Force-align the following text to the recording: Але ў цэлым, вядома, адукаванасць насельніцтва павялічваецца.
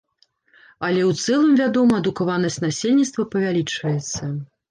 Але 0.87 1.01
ў 1.09 1.25
цэлым, 1.25 1.51
вядома, 1.59 1.93
адукаванасць 2.01 2.59
насельніцтва 2.65 3.27
павялічваецца. 3.35 4.23